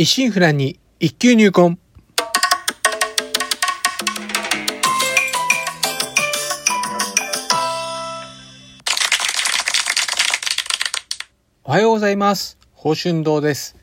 [0.00, 1.76] 一心不乱に一級入魂。
[11.64, 12.58] おはようございます。
[12.76, 13.74] 宝春堂です。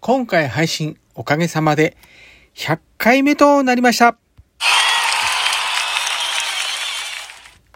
[0.00, 1.98] 今回配信おかげさまで
[2.54, 4.16] 100回目となりました。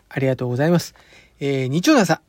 [0.08, 0.94] ありがとうございます。
[1.38, 2.22] えー、日曜の朝、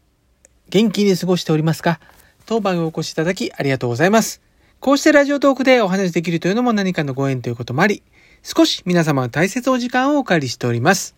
[0.67, 2.01] 元気に過ごしておりますか？
[2.45, 4.41] 当番をお越しいただきありがとうございます。
[4.80, 8.04] こうしてラジオトークでお話しできるというのも何かのご縁ということもあり、
[8.43, 11.16] 少し皆様の大切お時間をお借りしております。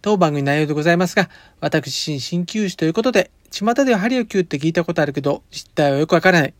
[0.00, 1.28] 当番組内容でございますが、
[1.60, 6.54] 私自身鍼灸師ということで、巷では針を灸って聞いたことあるけど、実態はよくわからない。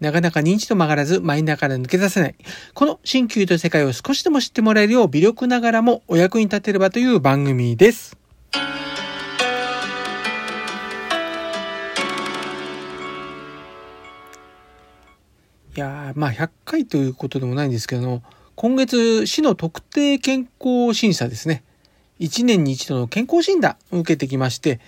[0.00, 2.34] なかなか認知度も上がらず、マインダーから抜け出せない。
[2.74, 8.23] この鍼灸という世界を少しでも知ってもらえるよう、微力ながらもお役に立てればという番組です。
[15.76, 18.22] いやまあ100回ということでもないんですけども、
[18.54, 21.64] 今月市の特定健康審査ですね。
[22.20, 24.78] 1年に一度の健康診断を受けてきまして、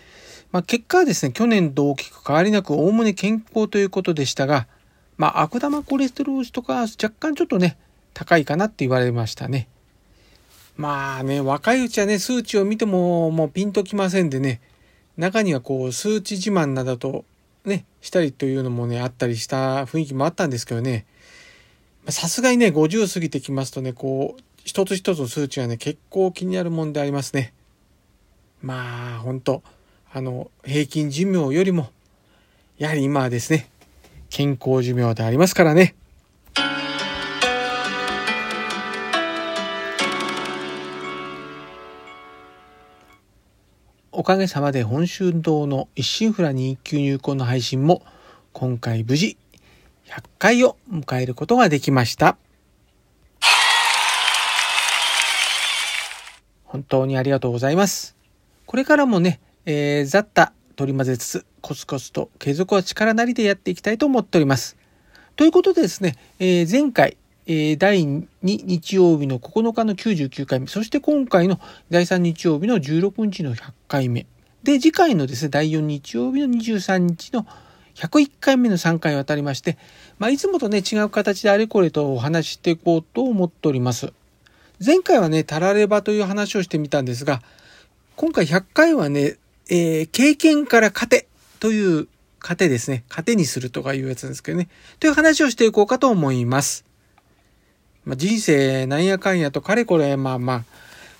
[0.52, 4.68] まあ、結果はですね、去年と大きく変わりなく、おおむね健康ということでしたが、
[5.16, 7.76] まあ、悪玉コレステロールとか若干ちょっとね、
[8.14, 9.68] 高いかなって言われましたね。
[10.76, 14.60] まあね、若いうちはね、数値を見てももうピンときませんでね、
[15.16, 17.24] 中にはこう、数値自慢などと
[17.66, 21.04] ね、したりというのもね、あったりした雰囲気もあったんですけどね、
[22.08, 27.52] さすがにね、50過ぎてきますとね、こう、一つ一つの数値がね、結構気になるもんでありますね。
[28.62, 29.62] まあ、本当
[30.12, 31.90] あの、平均寿命よりも、
[32.78, 33.68] やはり今はですね、
[34.30, 35.94] 健康寿命でありますからね。
[44.18, 48.02] おかげさまで本春堂の一心不乱に一級入魂の配信も
[48.54, 49.36] 今回無事
[50.06, 52.38] 100回を迎えることができました。
[56.64, 58.16] 本当にありがとうございます。
[58.64, 64.78] これからもね、えー、ざった取り混ぜつつ、コツコツと継続は力なりでやっていきたいと思っております。
[65.36, 74.26] ということでですね、えー、前回、え、第2日曜日の9日の99回目、そして今回の第3日曜日の16日の100回目。
[74.62, 77.46] で、次回のですね、第4日曜日の23日の
[77.94, 79.78] 101回目の3回にわたりまして、
[80.18, 84.12] まあ、いつもとね、違う形であれこれとお話していこうと思っております。
[84.84, 87.42] 前回はね、たらればという話をしてみたんですが、
[88.16, 89.36] 今回100回はね、
[89.68, 91.26] えー、経験から糧
[91.60, 92.08] という
[92.40, 93.04] 糧ですね。
[93.08, 94.68] 糧にするとかいうやつなんですけどね。
[95.00, 96.85] という話をしていこうかと思います。
[98.06, 100.64] まあ、人生なんやかんやとかれこれ、まあまあ、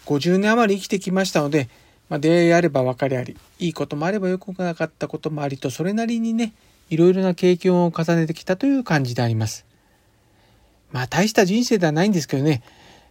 [0.07, 1.69] 50年余り生きてきましたので、
[2.09, 6.55] まあ、出会いあれば別れあり、いいこともあれば良くなかったこともありと、それなりにね、
[6.89, 9.67] いろいろな経験を重ねてきたという感じであります。
[10.93, 12.63] まあ、大した人生ではないんですけどね、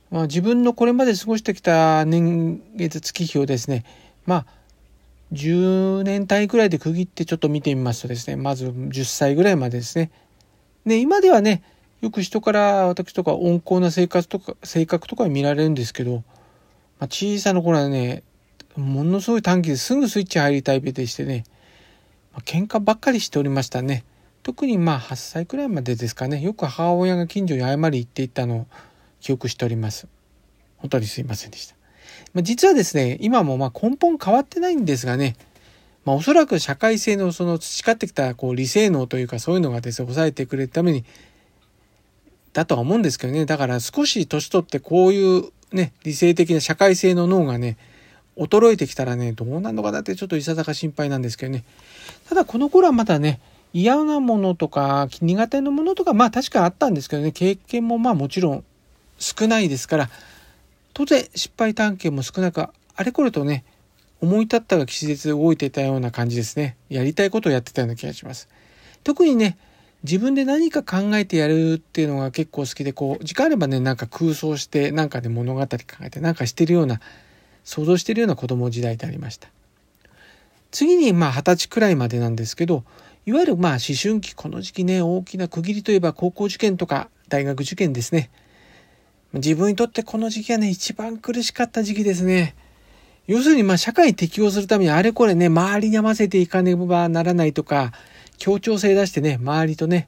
[0.10, 3.84] まあ、自分のこれまで過ごしてきた年月月日をですね、
[4.26, 4.46] まあ、
[5.34, 10.12] 10年単位くらいで区切ってちょっと見てみますとですね、まず10歳ぐらいまでですね。
[10.86, 11.62] で、今ではね、
[12.06, 16.18] よく人から私とか温厚な生活とか、性格とか見られるんですけど、
[17.00, 18.22] まあ、小さな頃はね、
[18.76, 21.46] ものすごい短期ですぐスイッチ入りタイプでしてね、
[22.32, 24.04] まあ、喧嘩ばっかりしておりましたね。
[24.44, 28.68] 特にまあ8歳くらいまでですかね、よく母親が近所に謝り行っていったのを
[29.20, 30.08] 記憶しております。
[30.78, 31.76] 本当にすいませんでした。
[32.36, 35.38] まあ、実はですね、今もまあ根本変わってないんですがね、
[36.04, 41.04] まあ、おそらく社会性のその培ってきたこう理性能というかそういうのがですね、抑えてくれるために、
[42.56, 47.76] だとは思うんですけどね、だから少し年取ってこういうね、理性的な社会性の脳がね、
[48.38, 51.66] 衰えてきたらね、どうなるのかなってちょっといささか心配なんですけどね。
[52.30, 53.42] ただこの頃はまだね、
[53.74, 57.34] 嫌なものとか苦手なものとかまあ確かあったんですけどね。
[57.34, 58.64] 経験もまあもちろん
[59.20, 60.10] 少ないですから
[60.94, 63.66] 当然失敗探検も少なくあれこれとね
[64.22, 66.78] 思い立ったが季節動いていたような感じですね。
[66.88, 68.48] やりたいことをやってたような気がします。
[69.04, 69.58] 特にね
[70.06, 75.68] 自分で何か考えてやるっていうのが結構好きでこう時間あればねなんか空想してなんかで物語考
[76.02, 77.00] えてなんかしてるような
[77.64, 79.50] 想像してるような子供時代でありました
[80.72, 82.84] 次にまあ二十歳くらいまでなんですけど
[83.28, 88.30] いわゆるまあ思春期、この時期ね、大きな区切りといえば高校受験とか大学受験ですね。
[89.34, 92.56] 自分にとってこの時期はね、一番苦しかった時期ですね。
[93.26, 97.94] 要するにまあ社会に適応するためにあれこれね、周りに合わせていかねばならないとか、
[98.38, 100.08] 協調性出してね、周りとね、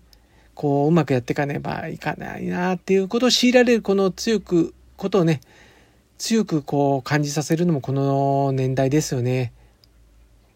[0.54, 5.42] こううまくやっていかねばいかないなっていうことを強いられるこの強く、ことをね、
[6.18, 9.54] 強くこう感じさせるのもこの年代ですよね。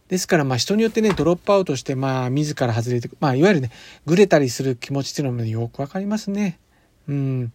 [0.07, 3.71] ですからまあ人によってねドロップアウトしてまあ自ら外れてまあいわゆるね
[4.05, 6.59] ぐれたりする気持ちっていうのも、よくわかりますね。
[7.07, 7.53] うん。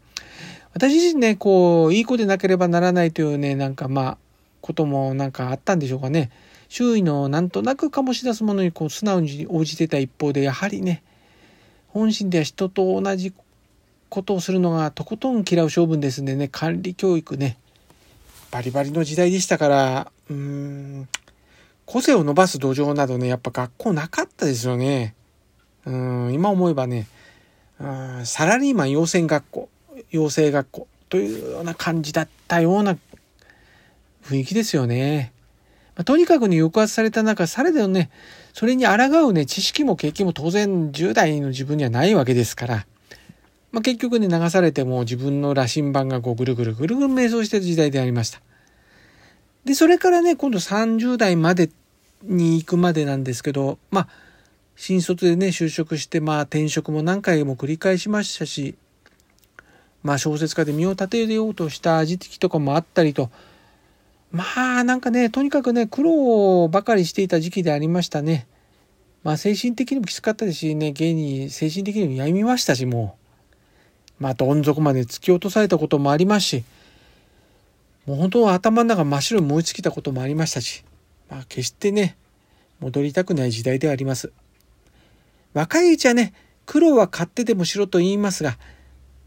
[0.72, 4.18] 私自身ね、こう、いい子でなければならないというね、なんかまあ、
[4.60, 6.30] こともなんかあったんでしょうかね。
[6.68, 11.02] 周囲のなんとなく醸し出すものにこう素直に応じてた一方で、やはりね、
[11.88, 13.32] 本心では人と同じ
[14.08, 17.58] ことをするのがとことん嫌う性分ですんでね、管理教育ね、
[18.50, 21.08] バリバリの時代でしたから、うーん、
[21.84, 25.14] 個性を伸ばす土壌などね、やっぱ学校なかったですよね。
[25.84, 27.06] うん、今思えばね、
[27.78, 29.68] うんサラリーマン養成学校、
[30.10, 32.96] 養成学校というような感じだったような
[34.24, 35.32] 雰囲気ですよね。
[35.96, 38.10] まあ、とにかくね、抑圧された中、されどね、
[38.52, 42.86] それに抗うね、知識も経験も当然10代の自分にはないわけですから、
[43.72, 48.40] まあ、結局ね、流されても自分の羅針盤がこうぐるぐるぐるぐる迷走してる時代でありました。
[49.64, 51.70] で、それからね、今度30代まで
[52.22, 54.08] に行くまでなんですけど、まあ、
[54.76, 58.76] 新卒でね、就職して、まあ、転職も何回も繰り返しましたし、
[60.02, 63.30] まあ、小説家で身を立てようとした時期とかもあったりと、
[64.36, 68.46] まあ、なんかね、とにかくね、苦労ばかりしていた時期でありましたね。
[69.24, 73.16] まあ、精神的にもきつかったですしね、現に精神的にも病みましたし、も
[74.20, 74.22] う。
[74.22, 76.64] まあ、どん底まで突き落とされたこともありますし、
[78.04, 80.84] もう本当は頭の中真っ白に燃え尽きたこともありましたし、
[81.30, 82.16] まあ決してね、
[82.80, 84.32] 戻りたくない時代ではあります。
[85.54, 86.34] 若いうちはね、
[86.66, 88.58] 苦労は買ってでもしろと言いますが、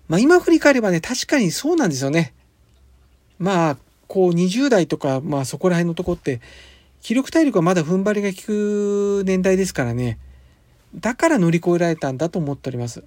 [0.08, 2.34] まあ今振り返ればね、確かにそうなんですよね。
[3.40, 3.78] まあ、
[4.10, 6.42] こう20代とか、まあそこら辺のとこって、
[7.00, 10.18] 気力体力はまだ踏ん張りが効く年代ですからね。
[10.96, 13.04] だから乗り越えられたんだと思っております。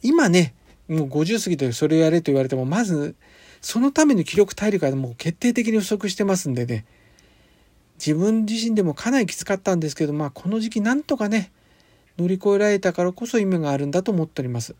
[0.00, 0.54] 今ね、
[0.86, 3.16] もう50過ぎてそれをやれと言われても、まず
[3.60, 6.86] そのための気力体力がもう決定的に不足してますんでね、
[7.98, 11.50] 自分自身でもかなりきつかったんですけど、まあこの時期なんとかね、
[12.16, 14.76] 乗り越えられたからこそ夢があるんだと思っております。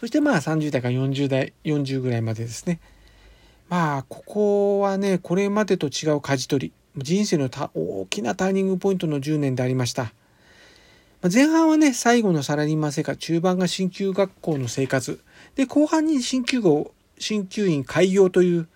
[0.00, 2.80] そしてまあ30代から40代、40ぐらいまでですね。
[3.68, 10.12] まあここはね、これまでと違う舵取り、人生の大きなターニングポイントの10年でありました。
[11.32, 15.20] 前半はね、最後のサラリーマン生活、中盤が進級学校の生活、
[15.54, 18.68] で、後半に進級号鍼灸院開業という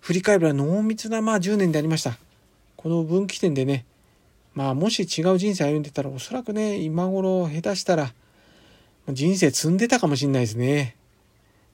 [0.00, 2.18] 振り返れば濃密なまあ10年でありました。
[2.76, 3.84] この分岐点でね、
[4.54, 8.14] まあもし違う人生歩んでたらおそらくね、今頃下手したら
[9.08, 10.96] 人生積んでたかもしれないですね。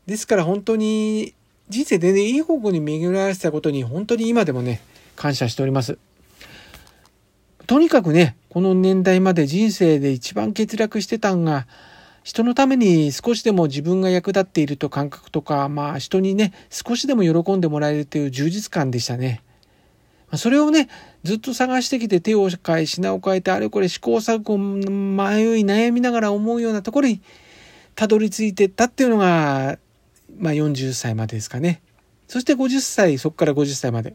[0.07, 1.35] ですから本当に
[1.73, 4.83] 人生でね、いい方向に巡らせたことに本当に今でもね、
[5.17, 5.99] 感謝しております。
[7.67, 11.67] とにかくね、この年代まで人生で一番欠落してたんが、
[12.25, 19.41] 人のために少しでも自分が役立っていると感覚とか、まあ人にね、少しでも喜んでもらえるという充実感でしたね。
[20.35, 20.89] それをね、
[21.25, 27.23] ずっと探してきて手を変え、品を変えて、あれこれ試行錯誤、迷い悩みながら思うようなところに
[27.95, 29.79] たどり着いてったっていうのが、
[30.39, 31.83] まあ40歳までですかね。
[32.29, 34.15] そして50歳、そこから50歳まで。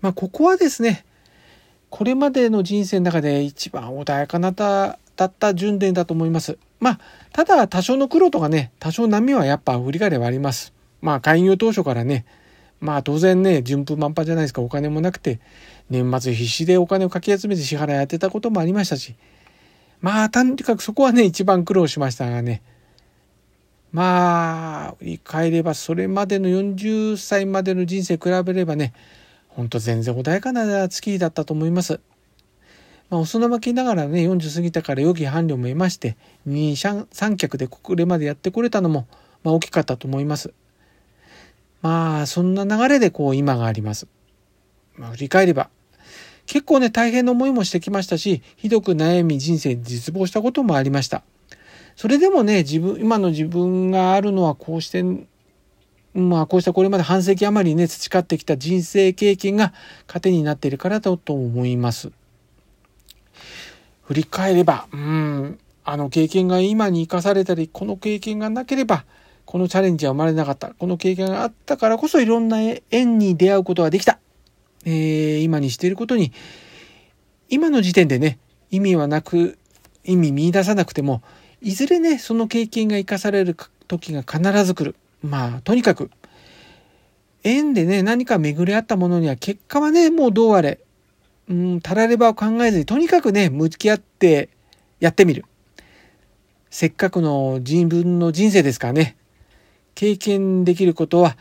[0.00, 1.04] まあここはですね、
[1.90, 6.58] これまでの人生の中で一番穏やかなただった順伝だと思います。
[6.80, 7.00] まあ、
[7.32, 10.72] ただ多少の苦労とかね、多少波はやっぱ振り返ればあります。
[11.00, 12.24] まあ、開業当初からね、
[12.80, 15.40] まあ当然ね、順風満帆じゃないですか、お金もなくて、
[15.90, 19.16] 年末必死でお金をかき集めて支払いやってたこともありましたし、
[20.00, 22.62] まあ、とにかくそこはね、一番苦労しましたがね、
[23.92, 28.92] まあ、振り返れば、それまでの40歳までの人生比べればね、
[29.48, 32.00] ほんと全然穏やかな月だったと思います。
[33.10, 39.08] まあ、遅まきながらね、40過ぎたから良き伴侶も得まして、二三脚でこれまでやってこれたのも、
[39.42, 40.52] まあ、大きかったと思います。
[41.80, 44.06] まあ、そんな流れでこう今があります。
[44.96, 45.70] まあ、振り返れば、
[46.46, 51.22] 結構ね、大変な思いもしてきましたし、ひどく悩み人生に絶望したこともありました。
[51.98, 55.02] それでもね、自分、今の自分があるのはこうして、
[56.14, 59.72] まあこうしたこれまで半世紀余りね、培ってきた人生経験が
[60.06, 62.12] 糧になっているからだと思います。
[64.04, 69.04] 振り返れば、うん、あの経験が今に生かされたり、この経験がなければ、
[69.44, 70.74] このチャレンジは生まれなかった。
[70.74, 72.58] この経験があったからこそいろんな
[72.92, 74.20] 縁に出会うことができた。
[74.84, 76.30] えー、今にしていることに、
[77.48, 78.38] 今の時点でね、
[78.70, 79.58] 意味はなく、
[80.04, 81.22] 意味見出さなくても、
[81.60, 83.56] いずれね、その経験が生かされる
[83.88, 84.96] 時が必ず来る。
[85.22, 86.10] まあ、とにかく、
[87.42, 90.78] 縁でね、何か巡り合ったものには結果はね、もうどうあれ、
[91.48, 94.50] うん、たらればを考えずに、とにかくね、向き合って
[95.00, 95.44] やってみる。
[96.70, 99.16] せっかくの自分の人生ですからね、
[99.94, 101.36] 経験できることは、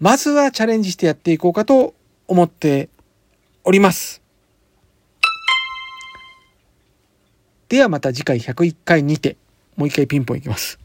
[0.00, 1.94] まずはチャレンジしてやっていこうかと
[2.26, 2.88] 思って
[3.62, 4.23] おります。
[7.68, 9.36] ではまた次回101回にて、
[9.76, 10.78] もう一回ピンポンいきます。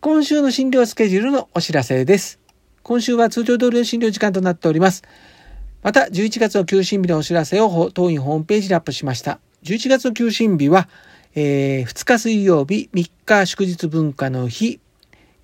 [0.00, 2.38] 今週の診療スケジュールのお知らせです。
[2.82, 5.02] 今週は通常通りの診療時間となっております。
[5.82, 9.40] また、11月の休診日のお知らせを当院ホームページにアップしました。
[9.62, 10.88] 11月の休診日は、
[11.34, 14.80] えー、2日水曜日、3日祝日文化の日、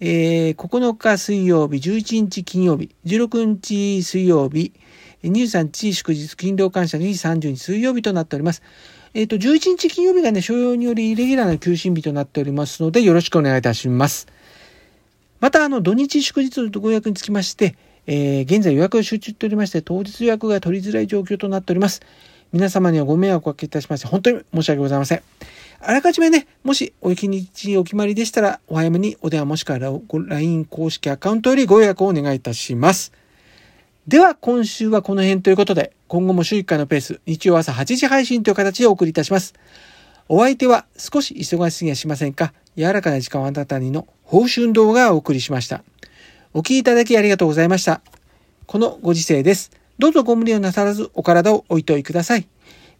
[0.00, 4.72] えー、9日水曜日、11日金曜日、16日水曜日、
[5.22, 8.62] 23日祝日、勤労感謝の日、30日水曜日となっております。
[9.14, 14.26] えっ、ー、と、11日金曜日がね、所要によりイレギュラーな休診日となっておりますので、よろしくお願いいたします。
[15.40, 22.02] また、あの、土日祝日のご予約につきまして、えー、現在予約を集中しておりまして、当日予約が取りづらい状況となっております。
[22.52, 25.22] 皆様にはご迷惑をおかけいたしまして、本当に申し訳ございません。
[25.80, 33.12] あらかじめね、もしお日にちお決まりでしたら、お早めにお電話もしくは LINE 公式アカウントよりご予約をお願いいたします。
[34.08, 39.52] では、今週はこの辺ということで、今後も週1回のペース、日曜朝8時配信という形でお送りいたします。
[40.28, 45.82] お相手は少し忙しすぎやしませんか柔らかな時間をあなたにの報春動画をお送りしました。
[46.54, 48.00] お聴きいただきありがとうございました。
[48.66, 49.72] このご時世です。
[49.98, 52.46] どうぞご無理をなさらずお体をおいといください。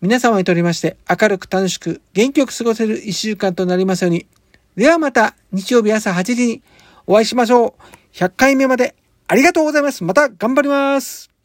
[0.00, 4.26] 皆様にとりまして明るく楽しく元気よく過ごせる一週間となりますように。
[4.74, 6.62] ではまた日曜日朝8時に
[7.06, 8.16] お会いしましょう。
[8.16, 8.96] 100回目まで
[9.28, 10.04] ありがとうございます。
[10.04, 11.35] また頑張ります。